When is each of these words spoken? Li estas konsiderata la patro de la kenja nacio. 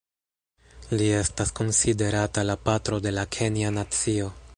Li 1.01 1.09
estas 1.17 1.51
konsiderata 1.59 2.45
la 2.51 2.57
patro 2.69 2.99
de 3.09 3.13
la 3.19 3.27
kenja 3.37 3.73
nacio. 3.77 4.37